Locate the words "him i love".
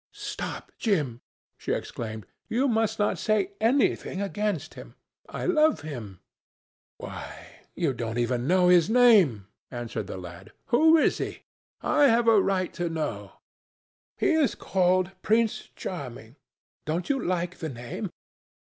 4.73-5.81